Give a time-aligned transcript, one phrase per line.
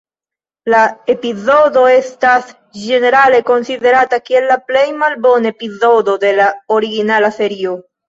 [0.73, 0.77] La
[1.15, 2.49] epizodo estas
[2.87, 7.83] ĝenerale konsiderata kiel la plej malbona epizodo de la originala serio.